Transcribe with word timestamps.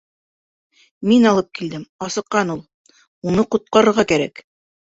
—Мин 1.09 1.27
алып 1.33 1.51
килдем, 1.59 1.85
асыҡҡан 2.07 2.55
ул. 2.57 2.65
Уны 3.33 3.47
ҡотҡарырға 3.57 4.11
кәрәк. 4.15 4.47